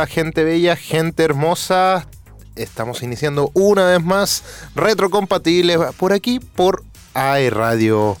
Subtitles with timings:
[0.00, 2.06] hola gente bella, gente hermosa.
[2.56, 4.42] Estamos iniciando una vez más
[4.74, 8.16] retrocompatible por aquí por aeradio.cl.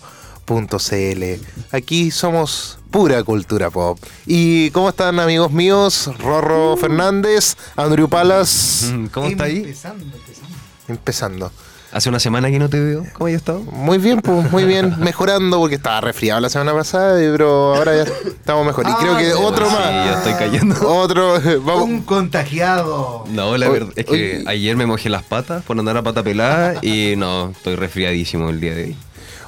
[1.72, 3.98] Aquí somos pura cultura pop.
[4.26, 6.10] ¿Y cómo están amigos míos?
[6.18, 9.56] Rorro Fernández, Andrew Palas, ¿Cómo está ahí?
[9.60, 10.56] Empezando, empezando.
[10.86, 11.52] empezando.
[11.92, 13.04] Hace una semana que no te veo.
[13.14, 13.62] ¿Cómo has estado?
[13.62, 18.02] Muy bien, pues muy bien, mejorando porque estaba resfriado la semana pasada, pero ahora ya
[18.28, 18.86] estamos mejor.
[18.86, 19.84] Y Ah, creo que sí, otro Sí, más.
[19.84, 20.76] ya estoy cayendo.
[20.88, 21.82] Otro, vamos.
[21.84, 23.24] Un contagiado.
[23.30, 26.74] No, la verdad es que ayer me mojé las patas por andar a pata pelada
[26.82, 28.96] y no, estoy resfriadísimo el día de hoy.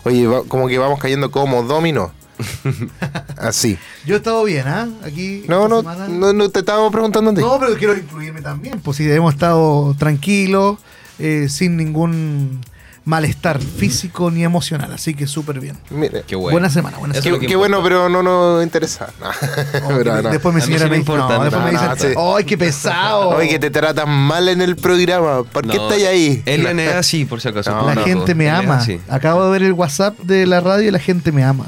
[0.05, 2.13] Oye, va- como que vamos cayendo como domino.
[3.39, 3.79] Así.
[4.05, 4.89] Yo he estado bien, ¿ah?
[5.05, 5.45] Aquí.
[5.47, 7.41] No, no, no, no te estábamos preguntando a ti.
[7.41, 8.81] No, pero quiero incluirme también.
[8.81, 10.79] Pues sí, hemos estado tranquilos,
[11.23, 12.61] eh, sin ningún
[13.05, 14.93] malestar físico ni emocional.
[14.93, 15.77] Así que súper bien.
[15.91, 16.55] Mira, Qué bueno.
[16.55, 19.09] Buena semana, buena Eso es qué, bueno, pero no nos interesa.
[19.21, 19.27] No.
[19.85, 20.31] Oh, Pero no.
[20.31, 22.19] Después A mí sí me me dice, importa, no, después no, me no, dice, sí.
[22.19, 23.29] ¡ay, qué pesado!
[23.37, 25.43] Oye, que te tratan mal en el programa.
[25.45, 26.45] ¿Por qué No, estáis ahí?
[26.95, 27.71] Así, por si acaso.
[27.71, 28.85] No, la no, gente me ama.
[29.09, 31.67] Acabo de ver el WhatsApp de la radio y la gente me ama.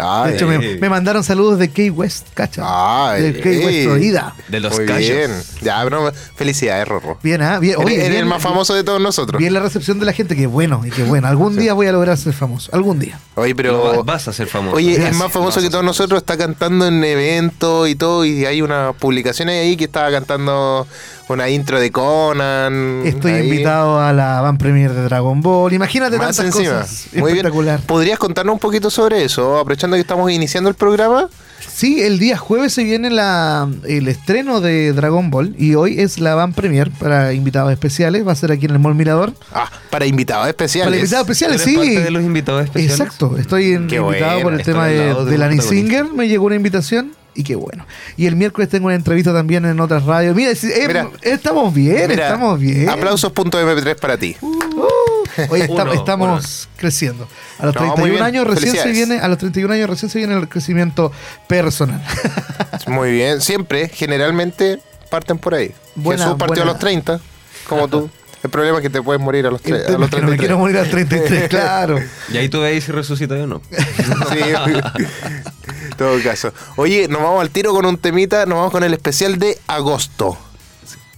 [0.00, 2.62] Ay, De hecho, me, mandaron saludos de Key West, ¿cacha?
[2.64, 3.82] Ay, de Key West.
[3.84, 4.34] Florida.
[4.48, 5.10] De los Muy callos.
[5.16, 5.30] bien.
[5.62, 7.18] Ya, pero felicidades, Rorro.
[7.22, 7.58] Bien, ¿ah?
[7.58, 9.38] Bien, oye, eres bien, el más famoso de todos nosotros.
[9.38, 11.26] Bien la recepción de la gente, que bueno, y que bueno.
[11.28, 11.60] Algún Sí.
[11.60, 12.70] día voy a lograr ser famoso.
[12.74, 13.18] Algún día.
[13.34, 13.82] Oye, No, pero.
[13.98, 14.76] va- vas a ser famoso.
[14.76, 18.62] Oye, es más famoso que todos nosotros, está cantando en eventos y todo, y hay
[18.62, 20.86] unas publicaciones ahí que estaba cantando
[21.28, 23.02] una intro de Conan.
[23.04, 23.44] Estoy ahí.
[23.48, 25.72] invitado a la van premier de Dragon Ball.
[25.72, 26.80] Imagínate Más tantas encima.
[26.80, 27.06] cosas.
[27.12, 27.36] Muy bien.
[27.46, 27.80] Espectacular.
[27.80, 29.58] ¿Podrías contarnos un poquito sobre eso?
[29.58, 31.28] Aprovechando que estamos iniciando el programa.
[31.66, 36.18] Sí, el día jueves se viene la, el estreno de Dragon Ball y hoy es
[36.18, 38.26] la van premier para invitados especiales.
[38.26, 39.32] Va a ser aquí en el Mall Mirador.
[39.52, 40.86] Ah, para invitados especiales.
[40.88, 41.76] Para invitados especiales, ¿Eres sí.
[41.76, 42.98] parte de los invitados especiales?
[43.00, 45.60] Exacto, estoy en- invitado por el tema de, de de Lani.
[45.60, 46.06] Singer.
[46.06, 47.86] Me llegó una invitación y qué bueno.
[48.16, 50.34] Y el miércoles tengo una entrevista también en otras radios.
[50.34, 51.08] Mira, eh, Mira.
[51.22, 52.88] estamos bien, Mira, estamos bien.
[52.88, 54.36] Aplausos.mp3 para ti.
[54.40, 57.28] Uno, estamos creciendo.
[57.58, 58.22] A los No, muy 31 bien.
[58.24, 61.12] años recién se viene, a los 31 años recién se viene el crecimiento
[61.46, 62.02] personal.
[62.86, 63.40] Muy bien.
[63.40, 64.80] Siempre, generalmente,
[65.10, 65.72] parten por ahí.
[65.94, 66.70] Buena, Jesús partió buena.
[66.70, 67.20] a los 30,
[67.68, 68.10] como tú.
[68.42, 70.20] El problema es que te puedes morir a los, tre- El a los es que
[70.20, 70.38] no me 33.
[70.38, 71.98] quiero morir al 33, claro.
[72.32, 73.60] Y ahí tú veis si resucita o no.
[73.70, 76.52] Sí, en todo caso.
[76.76, 80.36] Oye, nos vamos al tiro con un temita, nos vamos con el especial de agosto.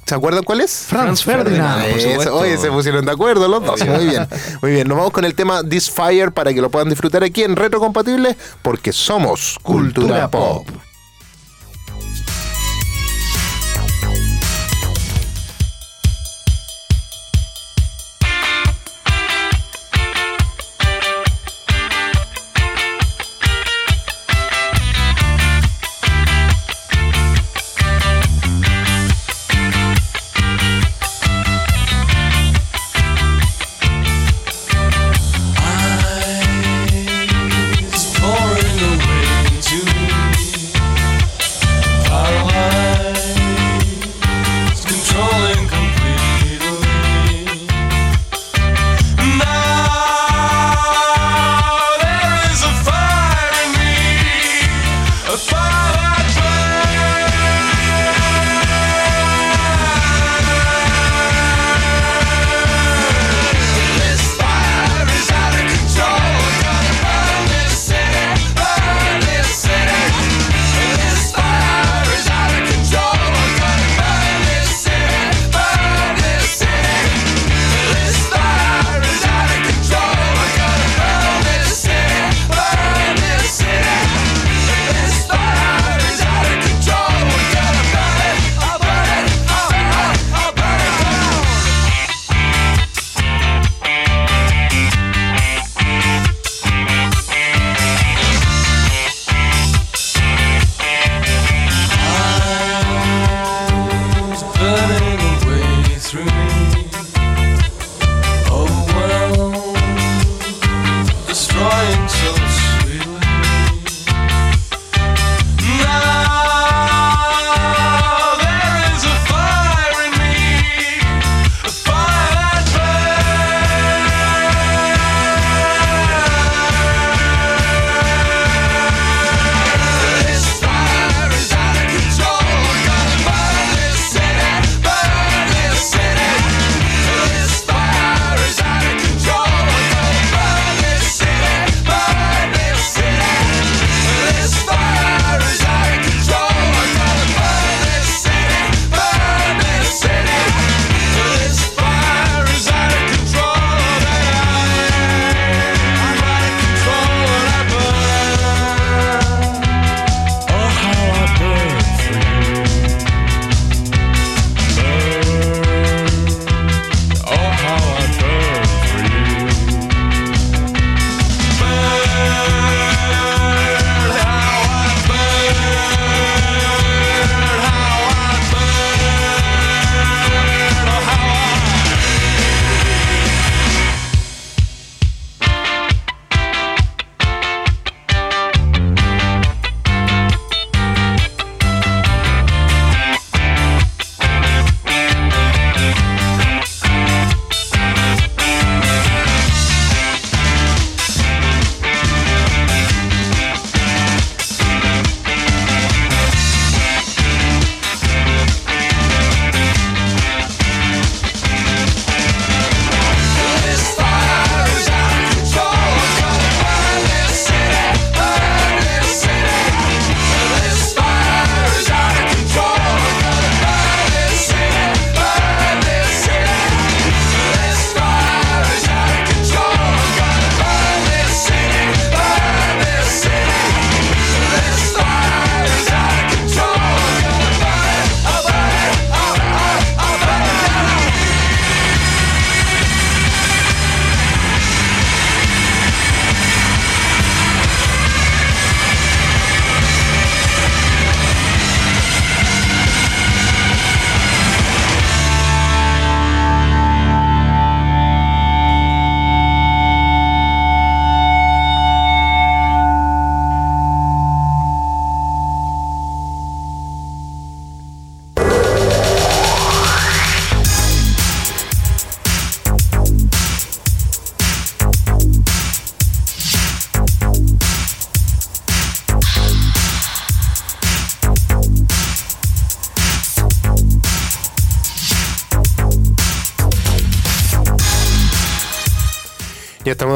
[0.07, 0.87] ¿Se acuerdan cuál es?
[0.89, 1.85] Franz Franz Ferdinand.
[1.85, 3.87] Eso, oye, se pusieron de acuerdo los dos.
[3.87, 4.27] Muy bien.
[4.61, 4.89] Muy bien.
[4.89, 7.79] Nos vamos con el tema This Fire para que lo puedan disfrutar aquí en Retro
[7.79, 10.67] Compatible porque somos Cultura, Cultura Pop.
[10.67, 10.77] Pop.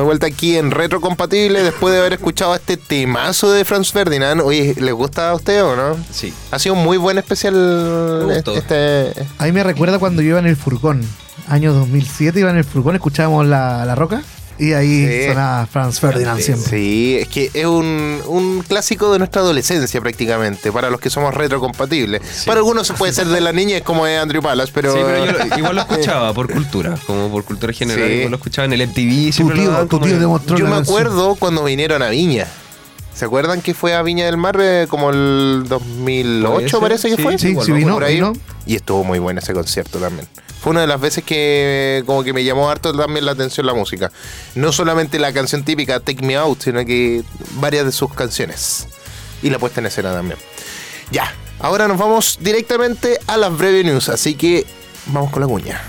[0.04, 4.42] De vuelta aquí en Retrocompatible después de haber escuchado este temazo de Franz Ferdinand.
[4.42, 5.96] Oye, ¿les gusta a usted o no?
[6.12, 6.32] Sí.
[6.50, 7.54] Ha sido un muy buen especial
[8.26, 8.54] Me gustó.
[8.54, 9.12] este.
[9.38, 11.00] A mí me recuerda cuando yo iba en el furgón.
[11.48, 14.22] Año 2007 iba en el furgón, escuchábamos la, la roca
[14.58, 15.28] y ahí Sí.
[15.28, 16.70] sonaba Franz Ferdinand siempre.
[16.70, 21.34] Sí, es que es un, un clásico de nuestra adolescencia prácticamente, para los que somos
[21.34, 22.44] retrocompatibles.
[22.46, 24.92] Para algunos puede ser de la niñez como es Andrew Palas, pero...
[24.94, 28.08] Sí, pero yo lo- igual lo escuchaba por cultura, como por cultura general.
[28.08, 28.14] Sí.
[28.14, 29.36] Igual lo escuchaba en el MTV.
[29.36, 32.46] Tu lo tío, daban tu tío demostró Yo me acuerdo cuando vinieron a Viña.
[33.14, 37.10] ¿Se acuerdan que fue a Viña del Mar eh, como el 2008 Puede ser, parece
[37.10, 37.38] que sí, fue?
[37.38, 37.76] Sí, sí ¿no?
[37.76, 38.16] vino, por ahí.
[38.16, 38.32] vino.
[38.66, 40.26] Y estuvo muy bueno ese concierto también.
[40.60, 43.74] Fue una de las veces que como que me llamó harto también la atención la
[43.74, 44.10] música.
[44.56, 47.22] No solamente la canción típica Take Me Out, sino que
[47.60, 48.88] varias de sus canciones.
[49.42, 50.38] Y la puesta en escena también.
[51.10, 54.66] Ya, ahora nos vamos directamente a las breve news, así que
[55.06, 55.82] vamos con la cuña.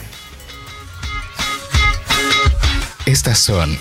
[3.05, 3.79] Estas son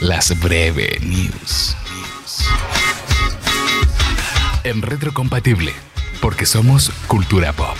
[0.00, 1.76] las breve news.
[4.62, 5.72] En retrocompatible,
[6.20, 7.76] porque somos cultura pop.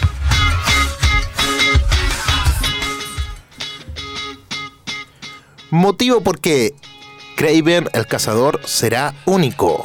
[5.70, 6.74] Motivo por qué
[7.36, 9.84] Craven el cazador será único.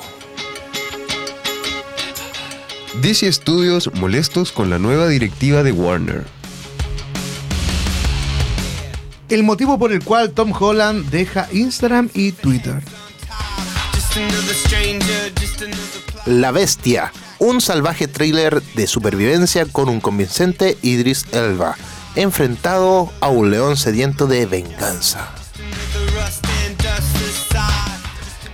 [3.01, 6.23] DC Studios molestos con la nueva directiva de Warner.
[9.27, 12.81] El motivo por el cual Tom Holland deja Instagram y Twitter.
[16.25, 21.75] La Bestia, un salvaje thriller de supervivencia con un convincente Idris Elba,
[22.15, 25.29] enfrentado a un león sediento de venganza.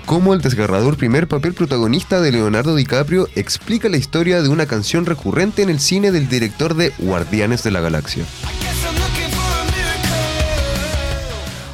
[0.06, 5.06] Cómo el desgarrador primer papel protagonista de Leonardo DiCaprio explica la historia de una canción
[5.06, 8.26] recurrente en el cine del director de Guardianes de la Galaxia.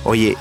[0.03, 0.37] Oye,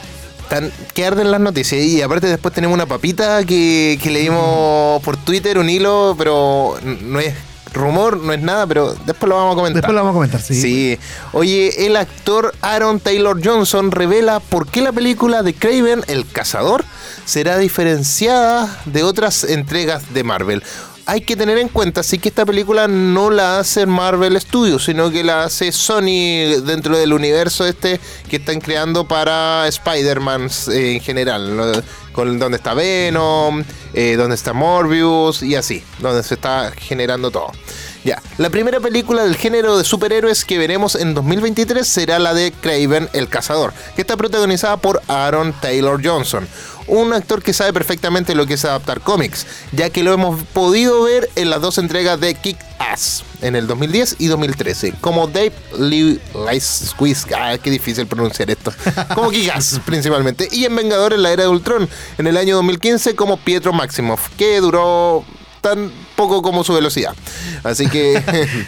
[0.49, 5.17] tan, que arden las noticias y aparte después tenemos una papita que, que leímos por
[5.17, 7.35] Twitter, un hilo, pero no es
[7.76, 9.83] rumor, no es nada, pero después lo vamos a comentar.
[9.83, 10.61] Después lo vamos a comentar, sí.
[10.61, 10.99] Sí.
[11.33, 16.85] Oye, el actor Aaron Taylor Johnson revela por qué la película de Craven, el cazador,
[17.25, 20.62] será diferenciada de otras entregas de Marvel.
[21.09, 25.09] Hay que tener en cuenta, sí que esta película no la hace Marvel Studios, sino
[25.09, 31.01] que la hace Sony dentro del universo este que están creando para Spider-Man eh, en
[31.01, 33.63] general, con donde está Venom,
[33.95, 37.53] eh, donde está Morbius y así, donde se está generando todo.
[38.05, 42.53] Ya, la primera película del género de superhéroes que veremos en 2023 será la de
[42.53, 46.49] Craven el Cazador, que está protagonizada por Aaron Taylor Johnson,
[46.88, 51.02] un actor que sabe perfectamente lo que es adaptar cómics, ya que lo hemos podido
[51.02, 55.52] ver en las dos entregas de Kick Ass, en el 2010 y 2013, como Dave
[55.78, 56.21] Lee
[56.61, 58.73] Squeeze, ah, qué difícil pronunciar esto,
[59.14, 61.88] como Kick Ass principalmente, y en Vengadores la Era de Ultron,
[62.19, 65.25] en el año 2015 como Pietro Maximoff, que duró
[65.61, 67.14] tan poco como su velocidad.
[67.64, 68.23] Así que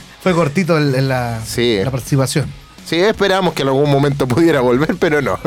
[0.22, 1.78] Fue cortito el- el- la, Sí.
[1.84, 2.52] la participación.
[2.88, 5.38] Sí, esperamos que en algún momento pudiera volver, pero no.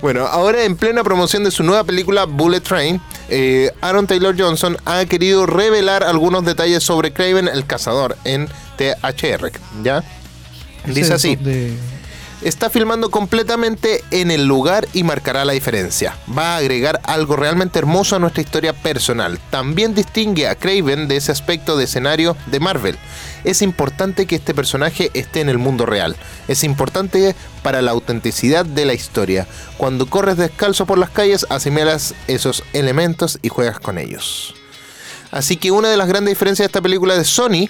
[0.00, 4.76] Bueno, ahora en plena promoción de su nueva película Bullet Train, eh, Aaron Taylor Johnson
[4.84, 9.50] ha querido revelar algunos detalles sobre Craven el Cazador en THR.
[9.82, 10.04] ¿Ya?
[10.86, 11.36] Dice así.
[11.36, 11.74] de-
[12.40, 16.16] Está filmando completamente en el lugar y marcará la diferencia.
[16.36, 19.40] Va a agregar algo realmente hermoso a nuestra historia personal.
[19.50, 22.96] También distingue a Craven de ese aspecto de escenario de Marvel.
[23.42, 26.14] Es importante que este personaje esté en el mundo real.
[26.46, 29.48] Es importante para la autenticidad de la historia.
[29.76, 34.54] Cuando corres descalzo por las calles, asimilas esos elementos y juegas con ellos.
[35.32, 37.68] Así que una de las grandes diferencias de esta película de Sony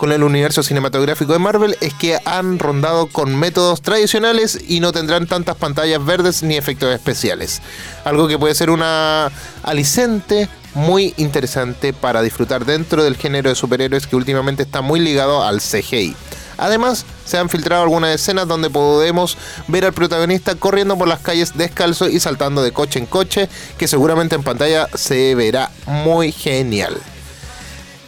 [0.00, 4.92] con el universo cinematográfico de Marvel es que han rondado con métodos tradicionales y no
[4.92, 7.60] tendrán tantas pantallas verdes ni efectos especiales.
[8.06, 9.30] Algo que puede ser una
[9.62, 15.44] alicente muy interesante para disfrutar dentro del género de superhéroes que últimamente está muy ligado
[15.44, 16.16] al CGI.
[16.56, 19.36] Además, se han filtrado algunas escenas donde podemos
[19.68, 23.86] ver al protagonista corriendo por las calles descalzo y saltando de coche en coche, que
[23.86, 26.96] seguramente en pantalla se verá muy genial.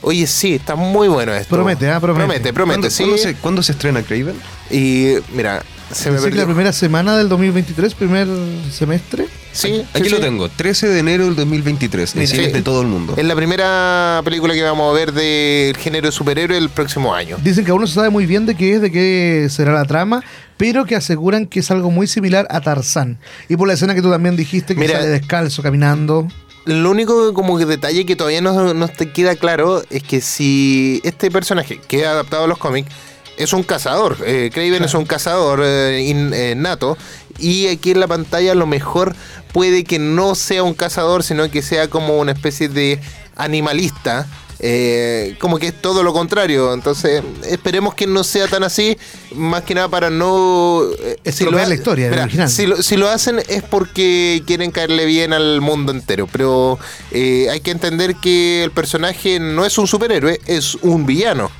[0.03, 1.55] Oye, sí, está muy bueno esto.
[1.55, 2.01] Promete, ¿ah?
[2.01, 2.27] Promete.
[2.27, 3.03] Promete, promete, ¿Cuándo, sí.
[3.05, 4.35] cuándo se, cuándo se estrena Craven?
[4.71, 6.41] Y mira, se me perdió.
[6.41, 8.27] la primera semana del 2023, primer
[8.71, 9.27] semestre.
[9.53, 10.23] Sí, Aquí sí, lo sí.
[10.23, 12.53] tengo, 13 de enero del 2023, en cines sí.
[12.53, 13.15] de todo el mundo.
[13.17, 17.37] Es la primera película que vamos a ver del género de superhéroe el próximo año.
[17.43, 19.85] Dicen que aún no se sabe muy bien de qué es, de qué será la
[19.85, 20.25] trama,
[20.57, 23.19] pero que aseguran que es algo muy similar a Tarzán.
[23.49, 24.99] Y por la escena que tú también dijiste, que Mira.
[24.99, 26.27] sale descalzo, caminando.
[26.65, 31.01] Lo único como que detalle que todavía no, no te queda claro es que si
[31.03, 32.89] este personaje que ha adaptado a los cómics
[33.37, 36.97] es un cazador, eh, Craven es un cazador eh, in- eh, nato
[37.39, 39.17] y aquí en la pantalla a lo mejor
[39.53, 43.01] puede que no sea un cazador, sino que sea como una especie de
[43.37, 44.27] animalista.
[44.63, 46.73] Eh, como que es todo lo contrario.
[46.73, 48.97] Entonces, esperemos que no sea tan así.
[49.35, 50.83] Más que nada para no.
[51.01, 52.49] eh, Estropear ha- la historia Mira, original.
[52.49, 56.29] Si lo, si lo hacen es porque quieren caerle bien al mundo entero.
[56.31, 56.79] Pero
[57.11, 61.51] eh, hay que entender que el personaje no es un superhéroe, es un villano.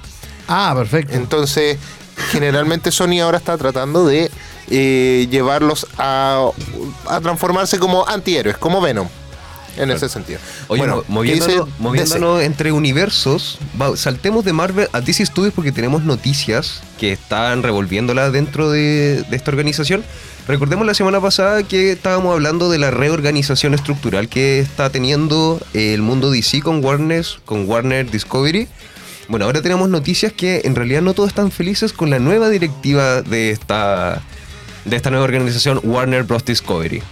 [0.49, 1.15] Ah, perfecto.
[1.15, 1.79] Entonces,
[2.31, 4.31] generalmente Sony ahora está tratando de
[4.71, 6.51] eh, llevarlos a,
[7.09, 9.09] a transformarse como antihéroes, como Venom.
[9.77, 10.39] En ese sentido.
[10.69, 11.41] Oye, Bueno, mo- ¿qué
[11.79, 13.59] moviéndonos, entre universos,
[13.97, 19.37] saltemos de Marvel a DC Studios porque tenemos noticias que están revolviéndola dentro de, de
[19.37, 20.05] esta organización.
[20.47, 26.03] Recordemos la semana pasada que estábamos hablando de la reorganización estructural que está teniendo el
[26.03, 28.69] mundo DC con Warner, con Warner Discovery.
[29.29, 33.23] Bueno, ahora tenemos noticias que en realidad no todos están felices con la nueva directiva
[33.23, 34.21] de esta,
[34.85, 36.45] de esta nueva organización Warner Bros.
[36.45, 37.03] Discovery.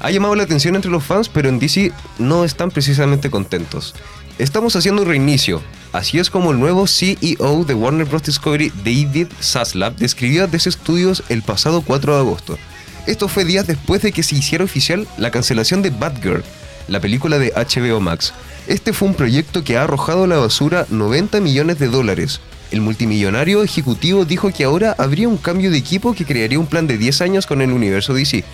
[0.00, 3.94] Ha llamado la atención entre los fans, pero en DC no están precisamente contentos.
[4.38, 5.60] Estamos haciendo un reinicio.
[5.92, 8.22] Así es como el nuevo CEO de Warner Bros.
[8.22, 12.58] Discovery, David Zaslav, describió a DC Studios el pasado 4 de agosto.
[13.06, 16.44] Esto fue días después de que se hiciera oficial la cancelación de Batgirl,
[16.88, 18.32] la película de HBO Max.
[18.68, 22.40] Este fue un proyecto que ha arrojado a la basura 90 millones de dólares.
[22.70, 26.86] El multimillonario ejecutivo dijo que ahora habría un cambio de equipo que crearía un plan
[26.86, 28.44] de 10 años con el universo DC.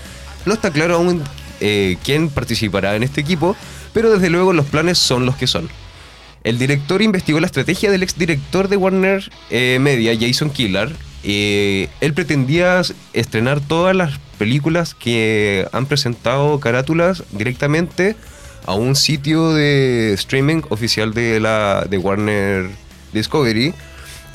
[0.46, 1.22] No está claro aún
[1.60, 3.56] eh, quién participará en este equipo,
[3.92, 5.68] pero desde luego los planes son los que son.
[6.44, 10.92] El director investigó la estrategia del exdirector de Warner eh, Media, Jason Killar.
[11.24, 18.14] Eh, él pretendía estrenar todas las películas que han presentado carátulas directamente
[18.64, 22.70] a un sitio de streaming oficial de, la, de Warner
[23.12, 23.74] Discovery.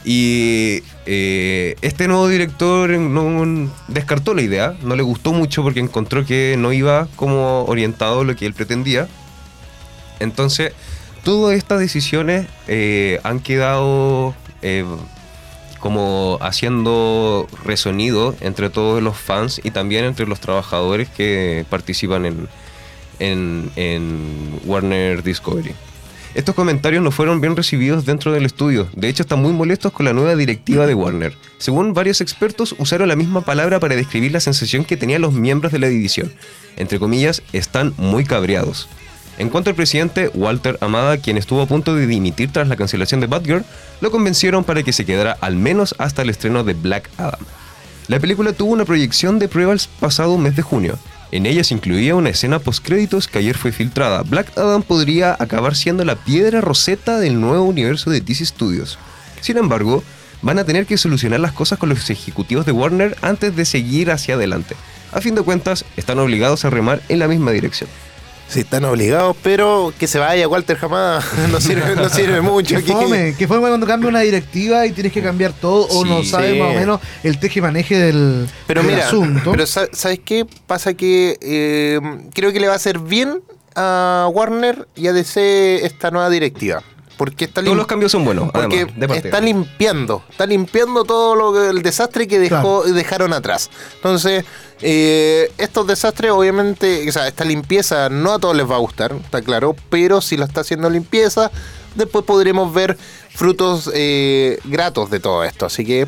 [0.04, 6.26] Y eh, este nuevo director no descartó la idea, no le gustó mucho porque encontró
[6.26, 9.08] que no iba como orientado lo que él pretendía.
[10.20, 10.74] Entonces,
[11.24, 14.86] todas estas decisiones eh, han quedado eh,
[15.80, 22.26] como haciendo resonido entre todos los fans y también entre los trabajadores que participan
[23.20, 25.76] en, en Warner Discovery.
[26.34, 28.88] Estos comentarios no fueron bien recibidos dentro del estudio.
[28.96, 31.36] De hecho, están muy molestos con la nueva directiva de Warner.
[31.58, 35.74] Según varios expertos, usaron la misma palabra para describir la sensación que tenían los miembros
[35.74, 36.32] de la división.
[36.78, 38.88] Entre comillas, están muy cabreados.
[39.40, 43.20] En cuanto al presidente, Walter Amada, quien estuvo a punto de dimitir tras la cancelación
[43.20, 43.66] de Batgirl,
[44.00, 47.42] lo convencieron para que se quedara al menos hasta el estreno de Black Adam.
[48.08, 50.98] La película tuvo una proyección de pruebas pasado mes de junio.
[51.32, 54.22] En ella se incluía una escena postcréditos que ayer fue filtrada.
[54.24, 59.00] Black Adam podría acabar siendo la piedra roseta del nuevo universo de DC Studios.
[59.40, 60.04] Sin embargo,
[60.42, 64.12] van a tener que solucionar las cosas con los ejecutivos de Warner antes de seguir
[64.12, 64.76] hacia adelante.
[65.14, 67.90] A fin de cuentas, están obligados a remar en la misma dirección.
[68.52, 72.76] Sí, están obligados, pero que se vaya Walter jamás no sirve, no sirve mucho.
[72.76, 76.10] Que fome, que fome cuando cambia una directiva y tienes que cambiar todo o Sí.
[76.10, 76.60] no sabes Sí.
[76.60, 79.52] más o menos el teje-maneje del, Pero del mira, asunto.
[79.52, 80.46] pero sa- ¿sabes qué?
[80.68, 82.00] Pasa que eh,
[82.34, 83.42] creo que le va a hacer bien
[83.74, 86.84] a Warner y a DC esta nueva directiva.
[87.22, 91.36] Porque está Todos los cambios son buenos, Porque además, de está limpiando, está limpiando todo
[91.36, 93.70] lo que- el desastre que dejó, dejaron atrás.
[93.98, 94.44] Entonces,
[94.82, 99.14] eh, estos desastres, obviamente, o sea, esta limpieza no a todos les va a gustar,
[99.24, 101.52] está claro, pero si la está haciendo limpieza,
[101.94, 102.98] después podremos ver
[103.36, 105.68] frutos eh, gratos de todo esto.
[105.68, 106.08] Así que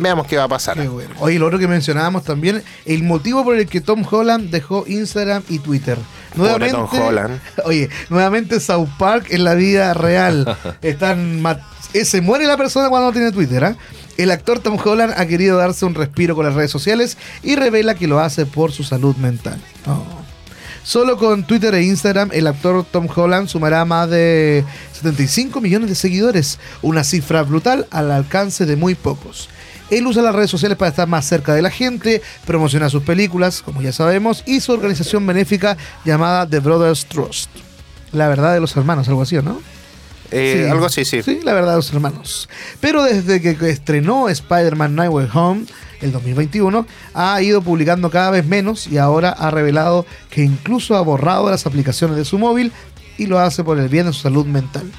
[0.00, 0.76] veamos qué va a pasar.
[0.76, 1.14] Qué bueno.
[1.18, 5.42] Oye, lo otro que mencionábamos también, el motivo por el que Tom Holland dejó Instagram
[5.48, 5.98] y Twitter.
[6.36, 7.40] Pobre Tom Holland.
[7.64, 10.56] Oye, nuevamente South Park en la vida real.
[10.82, 11.42] Están
[11.92, 13.76] eh, se muere la persona cuando no tiene Twitter, ¿ah?
[14.16, 17.94] El actor Tom Holland ha querido darse un respiro con las redes sociales y revela
[17.94, 19.58] que lo hace por su salud mental.
[19.86, 20.20] Oh.
[20.82, 25.94] Solo con Twitter e Instagram, el actor Tom Holland sumará más de 75 millones de
[25.94, 29.48] seguidores, una cifra brutal al alcance de muy pocos.
[29.90, 33.62] Él usa las redes sociales para estar más cerca de la gente, promociona sus películas,
[33.62, 37.50] como ya sabemos, y su organización benéfica llamada The Brothers Trust.
[38.12, 39.60] La verdad de los hermanos, algo así, ¿o ¿no?
[40.30, 40.70] Eh, Sí.
[40.70, 41.22] Algo así, sí.
[41.22, 42.48] Sí, la verdad de los hermanos.
[42.80, 45.64] Pero desde que estrenó Spider-Man No Way Home,
[46.00, 51.00] el 2021, ha ido publicando cada vez menos y ahora ha revelado que incluso ha
[51.00, 52.72] borrado las aplicaciones de su móvil
[53.18, 54.90] y lo hace por el bien de su salud mental.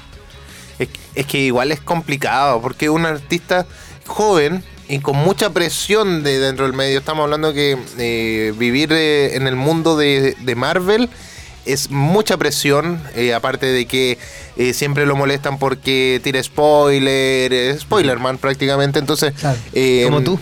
[0.78, 3.66] Es, es que igual es complicado, porque un artista
[4.06, 9.36] joven y con mucha presión de dentro del medio, estamos hablando que eh, vivir eh,
[9.36, 11.08] en el mundo de, de Marvel
[11.64, 14.18] es mucha presión, eh, aparte de que
[14.74, 19.32] siempre lo molestan porque tira spoiler, eh, spoiler man prácticamente, entonces...
[19.32, 19.58] Claro.
[20.04, 20.38] Como tú.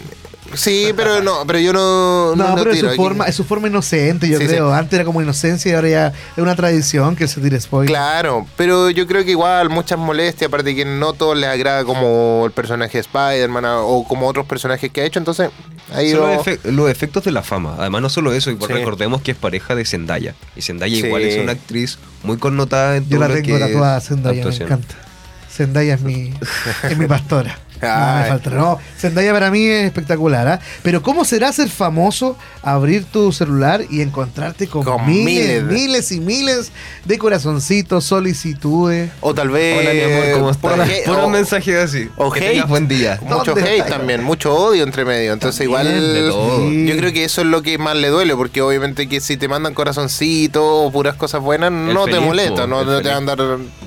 [0.54, 2.34] Sí, pero no, pero yo no.
[2.36, 4.72] No, pero es tiro su, forma, es su forma inocente, yo Sí, creo.
[4.72, 7.88] Antes era como inocencia y ahora ya es una tradición que se tire spoiler.
[7.90, 12.42] Claro, pero yo creo que igual muchas molestias, aparte que no todos les agrada como
[12.46, 15.50] el personaje de Spider-Man o como otros personajes que ha hecho, entonces
[15.94, 17.76] ahí Son lo- los, los efectos de la fama.
[17.78, 18.74] Además, no solo eso, igual Sí.
[18.78, 20.34] recordemos que es pareja de Zendaya.
[20.56, 21.06] Y Zendaya Sí.
[21.06, 24.04] igual es una actriz muy connotada en Yo todo la lo tengo que tatuada, es
[24.08, 24.66] Zendaya, me actuación.
[24.68, 24.94] encanta.
[25.52, 26.32] Zendaya es mi,
[26.88, 27.58] es mi pastora.
[27.80, 28.28] No, me Ay.
[28.28, 28.50] falta.
[28.50, 30.46] No, Zendaya para mí es espectacular.
[30.46, 30.60] ¿ah?
[30.82, 36.20] Pero ¿cómo será ser famoso, abrir tu celular y encontrarte con, Con miles, miles y
[36.20, 36.72] miles
[37.06, 39.10] de corazoncitos, solicitudes?
[39.22, 39.78] O tal vez.
[39.80, 40.90] Hola, mi amor, ¿cómo estás?
[41.06, 42.10] Puro o- mensaje así.
[42.16, 42.50] o que hate.
[42.52, 43.18] tengas buen día.
[43.22, 43.96] Mucho ¿Dónde hate está?
[43.96, 45.32] también, mucho odio entre medio.
[45.32, 45.86] Entonces, igual.
[46.86, 49.48] Yo creo que eso es lo que más le duele, porque obviamente que si te
[49.48, 53.14] mandan corazoncitos o puras cosas buenas, no te feliz, molesta, po, no, no te van
[53.26, 53.38] a andar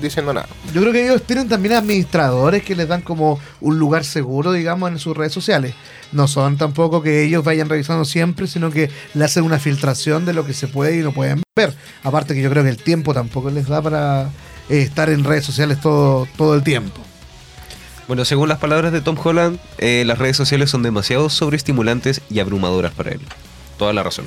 [0.02, 0.48] diciendo nada.
[0.72, 4.90] Yo creo que ellos tienen también administradores que les dan como un lugar seguro, digamos,
[4.90, 5.72] en sus redes sociales.
[6.10, 10.32] No son tampoco que ellos vayan revisando siempre, sino que le hacen una filtración de
[10.32, 11.72] lo que se puede y no pueden ver.
[12.02, 14.30] Aparte que yo creo que el tiempo tampoco les da para
[14.68, 17.00] eh, estar en redes sociales todo, todo el tiempo.
[18.08, 22.40] Bueno, según las palabras de Tom Holland, eh, las redes sociales son demasiado sobreestimulantes y
[22.40, 23.20] abrumadoras para él.
[23.78, 24.26] Toda la razón.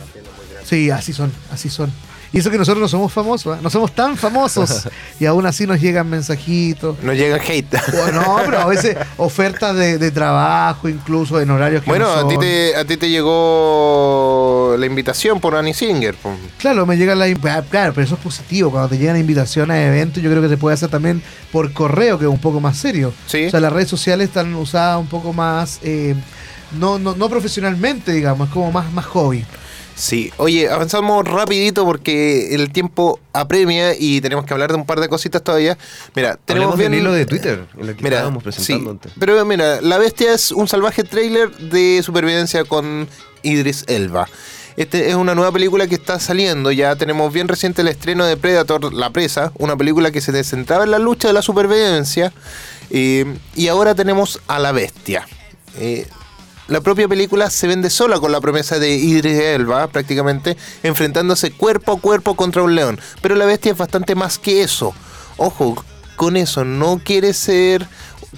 [0.64, 1.92] Sí, así son, así son.
[2.34, 3.60] Y eso que nosotros no somos famosos, ¿eh?
[3.62, 4.90] no somos tan famosos.
[5.20, 7.02] y aún así nos llegan mensajitos.
[7.02, 7.74] No llega hate.
[7.76, 12.26] O no, pero a veces ofertas de, de trabajo, incluso en horarios que Bueno, no
[12.26, 12.42] a ti, son.
[12.44, 16.16] te, a ti te llegó la invitación por Annie Singer.
[16.16, 16.32] po.
[16.58, 18.72] Claro, me llega la ah, claro, pero eso es positivo.
[18.72, 22.20] Cuando te llegan invitaciones a eventos, yo creo que se puede hacer también por correo,
[22.20, 23.14] que es un poco más serio.
[23.28, 23.46] Sí.
[23.48, 26.16] O sea, las redes sociales están usadas un poco más, eh,
[26.78, 29.46] no, no, no profesionalmente, digamos, es como más, más hobby.
[30.00, 35.00] Sí, oye, avanzamos rapidito porque el tiempo apremia y tenemos que hablar de un par
[35.00, 35.76] de cositas todavía.
[36.16, 39.12] Mira, tenemos bien el hilo de Twitter, en el que Mira, estábamos presentando sí, antes.
[39.20, 43.08] pero mira, La Bestia es un salvaje tráiler de supervivencia con
[43.42, 44.28] Idris Elba.
[44.76, 46.72] Este es una nueva película que está saliendo.
[46.72, 50.84] Ya tenemos bien reciente el estreno de Predator, La Presa, una película que se centraba
[50.84, 52.32] en la lucha de la supervivencia.
[52.92, 55.28] eh, y ahora tenemos a La Bestia.
[55.80, 56.06] Eh,
[56.68, 61.94] la propia película se vende sola con la promesa de Idris Elba, prácticamente, enfrentándose cuerpo
[61.94, 63.00] a cuerpo contra un león.
[63.22, 64.94] Pero la bestia es bastante más que eso.
[65.38, 65.84] Ojo,
[66.18, 67.88] con eso no quiere ser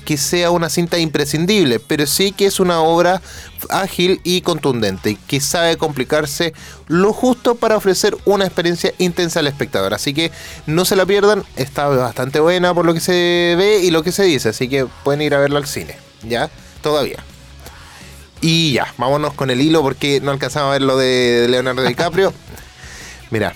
[0.05, 3.21] que sea una cinta imprescindible, pero sí que es una obra
[3.69, 6.53] ágil y contundente, que sabe complicarse
[6.87, 9.93] lo justo para ofrecer una experiencia intensa al espectador.
[9.93, 10.31] Así que
[10.67, 14.11] no se la pierdan, está bastante buena por lo que se ve y lo que
[14.11, 16.49] se dice, así que pueden ir a verla al cine, ¿ya?
[16.81, 17.23] Todavía.
[18.41, 22.33] Y ya, vámonos con el hilo porque no alcanzamos a ver lo de Leonardo DiCaprio.
[23.31, 23.53] Mira,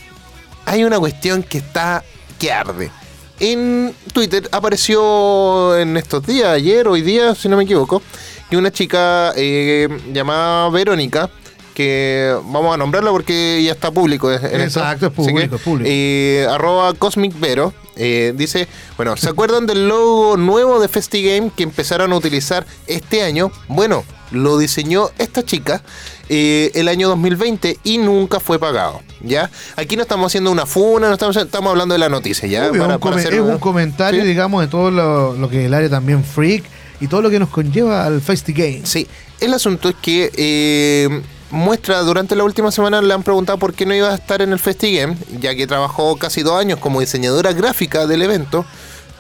[0.66, 2.04] hay una cuestión que está
[2.38, 2.92] que arde.
[3.40, 8.02] En Twitter apareció en estos días, ayer, hoy día, si no me equivoco,
[8.50, 11.30] que una chica eh, llamada Verónica,
[11.74, 14.30] que vamos a nombrarla porque ya está público.
[14.32, 14.80] en esto.
[14.80, 15.90] Exacto, es Así público, que, es público.
[15.92, 18.68] eh, arroba Cosmic Vero, eh, dice,
[18.98, 23.52] bueno, ¿se acuerdan del logo nuevo de FestiGame que empezaron a utilizar este año?
[23.68, 25.82] Bueno, lo diseñó esta chica
[26.30, 29.50] eh, el año 2020 y nunca fue pagado, ¿ya?
[29.76, 32.70] Aquí no estamos haciendo una funa, no estamos, estamos hablando de la noticia, ¿ya?
[32.70, 34.28] Obvio, Para- un para come- hacer es un comentario, ¿Sí?
[34.28, 36.64] digamos, de todo lo, lo que es el área también freak
[37.00, 38.90] y todo lo que nos conlleva al Festi Games.
[38.90, 39.08] Sí,
[39.40, 43.86] el asunto es que eh, muestra durante la última semana le han preguntado por qué
[43.86, 47.52] no iba a estar en el FestiGame, ya que trabajó casi dos años como diseñadora
[47.54, 48.66] gráfica del evento.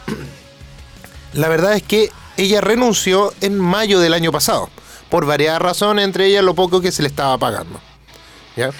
[1.34, 4.69] La verdad es que ella renunció en mayo del año pasado,
[5.13, 7.80] por varias razones, entre ellas lo poco que se le estaba pagando.
[8.58, 8.71] ¿Ya?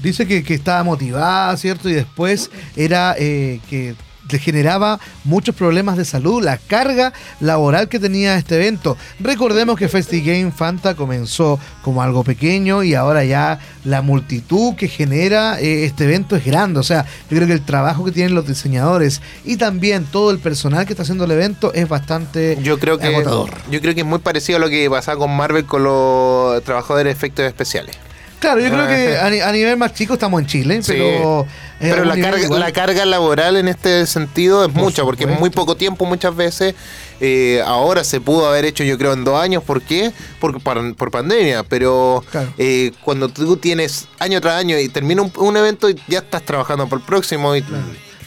[0.00, 1.88] Dice que, que estaba motivada, ¿cierto?
[1.88, 3.96] Y después era eh, que
[4.30, 8.96] le generaba muchos problemas de salud, la carga laboral que tenía este evento.
[9.20, 15.60] Recordemos que FestiGame Fanta comenzó como algo pequeño y ahora ya la multitud que genera
[15.60, 16.80] eh, este evento es grande.
[16.80, 20.38] O sea, yo creo que el trabajo que tienen los diseñadores y también todo el
[20.38, 23.50] personal que está haciendo el evento es bastante Yo creo que agotador.
[23.70, 27.04] yo creo que es muy parecido a lo que pasaba con Marvel con los trabajadores
[27.04, 28.05] de efectos especiales.
[28.38, 30.92] Claro, yo creo Ah, que a, ni- a nivel más chico estamos en Chile, Sí.
[30.92, 31.42] pero...
[31.80, 35.24] eh, Pero la carga, igual- la carga laboral en este sentido es Por mucha, porque
[35.24, 36.74] es muy poco tiempo muchas veces.
[37.20, 39.62] Eh, ahora se pudo haber hecho, yo creo, en dos años.
[39.62, 40.12] ¿Por qué?
[40.38, 41.62] Por, por, por pandemia.
[41.64, 42.52] Pero Claro.
[42.58, 46.42] eh, cuando tú tienes año tras año y termina un, un evento y ya estás
[46.42, 47.56] trabajando por el próximo.
[47.56, 47.64] Y,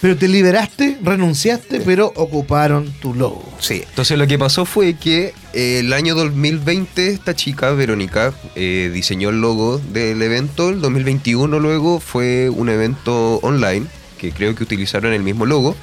[0.01, 3.43] Pero te liberaste, renunciaste, pero ocuparon tu logo.
[3.59, 3.83] Sí.
[3.89, 9.29] Entonces lo que pasó fue que eh, el año 2020 esta chica, Verónica, eh, diseñó
[9.29, 10.69] el logo del evento.
[10.69, 15.75] El 2021 luego fue un evento online, que creo que utilizaron el mismo logo.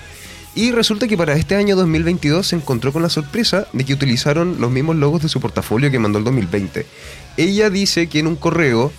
[0.54, 4.58] Y resulta que para este año 2022 se encontró con la sorpresa de que utilizaron
[4.58, 6.86] los mismos logos de su portafolio que mandó el 2020.
[7.36, 8.90] Ella dice que en un correo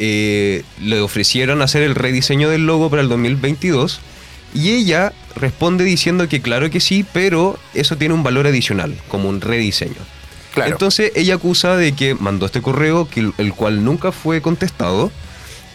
[0.00, 4.00] eh, le ofrecieron hacer el rediseño del logo para el 2022
[4.54, 9.28] y ella responde diciendo que claro que sí, pero eso tiene un valor adicional, como
[9.28, 9.94] un rediseño.
[10.54, 10.72] Claro.
[10.72, 15.12] Entonces ella acusa de que mandó este correo, que, el cual nunca fue contestado.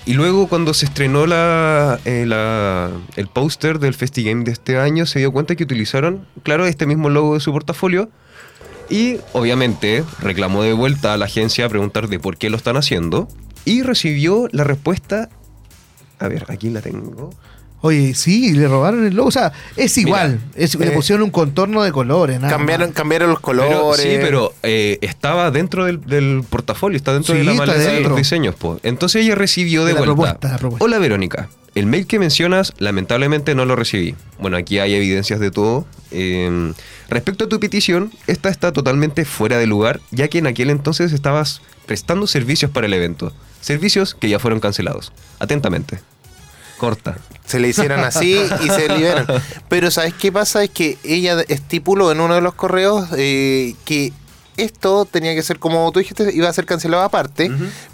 [0.06, 5.06] Y luego cuando se estrenó la, eh, la- el póster del FestiGame de este año,
[5.06, 8.10] se dio cuenta que utilizaron, claro, este mismo logo de su portafolio.
[8.90, 12.78] Y obviamente reclamó de vuelta a la agencia a preguntar de por qué lo están
[12.78, 13.28] haciendo.
[13.64, 15.30] Y recibió la respuesta...
[16.20, 17.32] A ver, aquí la tengo.
[17.86, 19.30] Oye, sí, le robaron el logo.
[19.30, 20.40] O sea, es igual.
[20.56, 22.40] Es- le eh, pusieron un contorno de colores.
[22.40, 22.96] nada Cambiaron, más.
[22.96, 24.02] cambiaron los Pero- colores.
[24.02, 28.02] sí, pero eh, estaba dentro del, del portafolio, está dentro Sí, de la maleta de
[28.02, 28.56] los diseños.
[28.56, 28.80] po.
[28.82, 30.14] Entonces ella recibió de La vuelta.
[30.16, 30.84] propuesta, la propuesta.
[30.86, 34.16] Hola Verónica, el mail que mencionas lamentablemente no lo recibí.
[34.40, 35.86] Bueno, aquí hay evidencias de todo.
[36.12, 36.74] Eh,
[37.10, 41.12] respecto a tu petición, esta está totalmente fuera de lugar, ya que en aquel entonces
[41.12, 43.32] estabas prestando servicios para el evento.
[43.62, 45.12] Servicios que ya fueron cancelados.
[45.40, 46.00] Atentamente.
[46.78, 47.18] Corta.
[47.46, 49.26] Se le hicieron así y se liberan.
[49.70, 50.64] Pero ¿sabes qué pasa?
[50.64, 54.12] Es que ella estipuló en uno de los correos eh, que
[54.58, 57.52] esto tenía que ser, como tú dijiste, iba a ser cancelado aparte.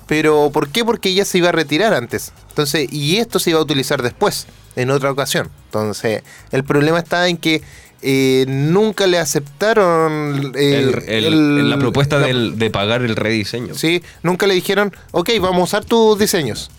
[0.08, 0.86] Pero ¿por qué?
[0.86, 2.32] Porque ella se iba a retirar antes.
[2.50, 5.50] Entonces, y esto se iba a utilizar después, en otra ocasión.
[5.65, 7.62] Entonces, el problema está en que
[8.04, 13.15] eh, nunca le aceptaron eh, El- el- el- la propuesta la- del- de pagar el
[13.15, 13.76] rediseño.
[13.76, 16.72] Sí, nunca le dijeron, ok, vamos a usar tus diseños.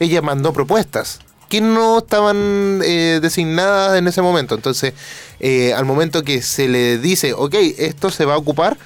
[0.00, 1.20] Ella mandó propuestas
[1.52, 4.54] que no estaban eh, designadas en ese momento.
[4.54, 4.94] Entonces,
[5.38, 8.78] eh, al momento que se le dice, ok, esto se va a ocupar,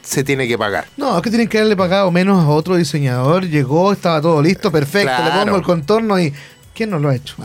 [0.00, 0.86] se tiene que pagar.
[0.96, 3.48] No, es que tienen que haberle pagado menos a otro diseñador.
[3.48, 5.24] Llegó, estaba todo listo, perfecto.
[5.24, 6.32] Le pongo el contorno y.
[6.72, 7.34] ¿Quién no lo ha hecho?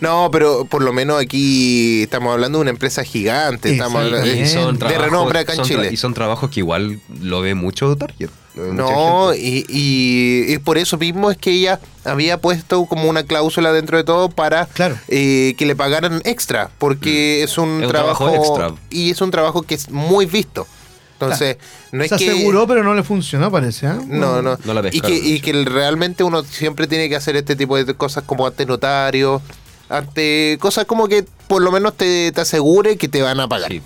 [0.00, 3.68] No, pero por lo menos aquí estamos hablando de una empresa gigante.
[3.68, 4.12] Sí, Estamos sí,
[4.56, 5.88] hablando de renombre acá en Chile.
[5.92, 8.30] Y son trabajos que igual lo ve mucho Target.
[8.56, 13.72] No, y, y, y por eso mismo es que ella había puesto como una cláusula
[13.72, 14.96] dentro de todo para Claro.
[15.08, 17.80] eh, que le pagaran extra, porque es un Mm.
[17.80, 18.82] Es un trabajo, trabajo extra.
[18.90, 20.66] y es un trabajo que es muy visto.
[21.18, 21.56] Entonces,
[21.92, 23.86] no es Se que aseguró, pero no le funcionó, parece.
[23.86, 23.98] ¿ah?
[24.06, 27.56] no, no, No la y que, y que realmente uno siempre tiene que hacer este
[27.56, 29.40] tipo de cosas como ante notario,
[29.88, 33.70] ante cosas como que por lo menos te, te asegure que te van a pagar.
[33.70, 33.80] Sí.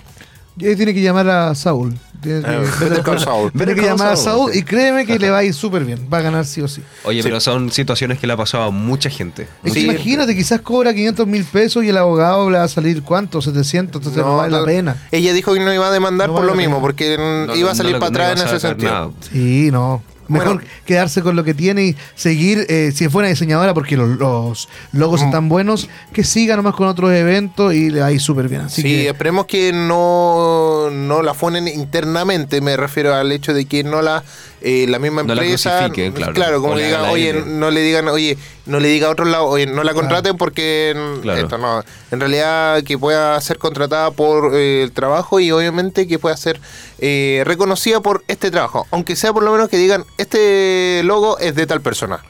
[0.61, 1.96] Y ahí tiene que llamar a Saúl.
[2.20, 3.51] Tiene que, Ah, Better Call Saul.
[3.51, 6.07] Tiene que llamar a Saúl y créeme que le va a ir súper bien.
[6.12, 6.83] Va a ganar sí o sí.
[7.05, 7.29] Oye, Sí.
[7.29, 9.44] pero son situaciones que le ha pasado a mucha gente.
[9.44, 9.81] Es Mucha que Sí.
[9.87, 9.94] gente.
[9.94, 14.01] imagínate, quizás cobra 500 mil pesos y el abogado le va a salir cuánto, 700,
[14.01, 14.96] entonces no, vale la pena.
[15.11, 17.70] Ella dijo que no iba a demandar No por vale lo mismo, porque No, iba
[17.70, 18.92] a salir para no atrás en ese sentido.
[18.92, 19.11] nada.
[19.33, 20.03] Sí, no.
[20.31, 20.71] Mejor Bueno.
[20.87, 24.69] quedarse con lo que tiene y seguir, eh, si es buena diseñadora, porque los, los
[24.93, 25.25] logos Mm.
[25.27, 28.62] están buenos, que siga nomás con otros eventos y le va a ir súper bien.
[28.62, 33.64] Así sí, que esperemos que no, no la funen internamente, me refiero al hecho de
[33.66, 34.23] que no la
[34.62, 36.61] eh, la misma No la empresa, crucifiquen, claro.
[36.61, 39.44] como O le digan, oye, no le digan, oye, no le diga a otro lado,
[39.46, 41.40] oye, no la contraten porque Claro.
[41.40, 46.18] esto no, en realidad que pueda ser contratada por eh, el trabajo y obviamente que
[46.18, 46.61] pueda ser
[46.99, 51.55] eh, reconocida por este trabajo, aunque sea por lo menos que digan, este logo es
[51.55, 52.20] de tal persona.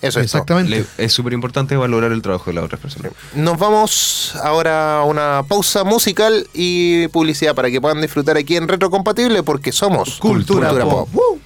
[0.00, 0.42] Eso es todo.
[0.42, 0.70] exactamente.
[0.98, 3.12] Le- es súper importante valorar el trabajo de las otras personas.
[3.34, 8.66] Nos vamos ahora a una pausa musical y publicidad para que puedan disfrutar aquí en
[8.66, 11.08] Retrocompatible porque somos Cultura, pop.
[11.12, 11.38] Woo.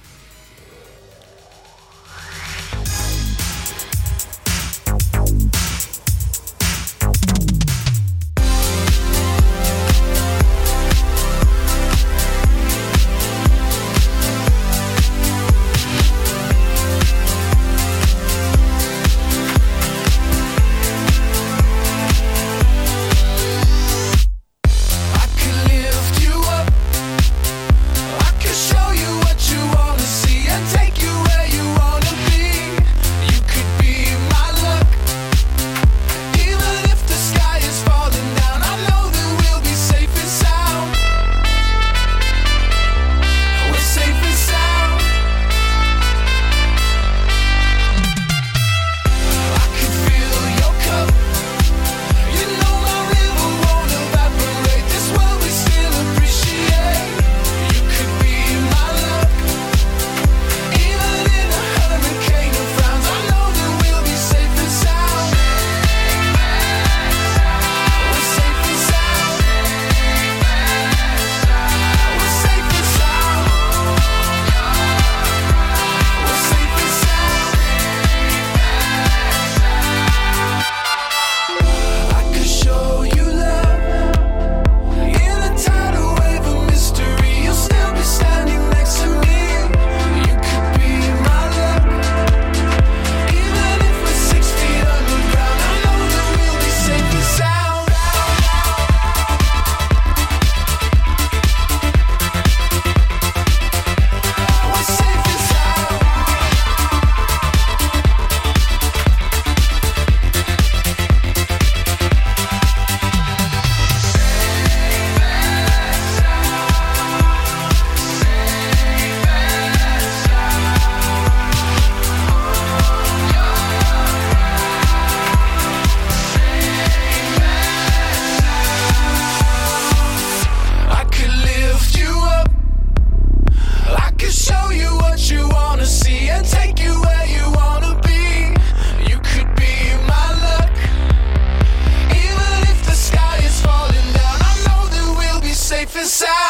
[145.97, 146.46] inside.